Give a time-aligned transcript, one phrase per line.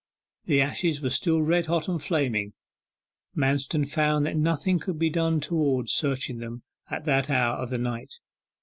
[0.45, 2.53] The ashes were still red hot and flaming.
[3.37, 7.77] Manston found that nothing could be done towards searching them at that hour of the
[7.77, 8.15] night.